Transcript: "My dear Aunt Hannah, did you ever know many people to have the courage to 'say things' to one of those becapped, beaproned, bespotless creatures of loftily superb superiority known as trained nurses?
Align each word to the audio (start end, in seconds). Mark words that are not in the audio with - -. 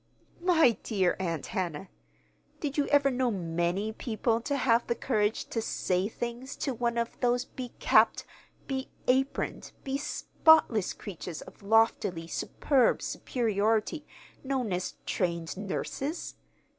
"My 0.43 0.79
dear 0.81 1.15
Aunt 1.19 1.45
Hannah, 1.45 1.87
did 2.59 2.75
you 2.75 2.87
ever 2.87 3.11
know 3.11 3.29
many 3.29 3.91
people 3.91 4.41
to 4.41 4.57
have 4.57 4.87
the 4.87 4.95
courage 4.95 5.45
to 5.49 5.61
'say 5.61 6.07
things' 6.07 6.55
to 6.55 6.73
one 6.73 6.97
of 6.97 7.19
those 7.19 7.45
becapped, 7.45 8.25
beaproned, 8.67 9.73
bespotless 9.83 10.93
creatures 10.93 11.41
of 11.43 11.61
loftily 11.61 12.25
superb 12.25 13.03
superiority 13.03 14.03
known 14.43 14.73
as 14.73 14.95
trained 15.05 15.55
nurses? 15.55 16.33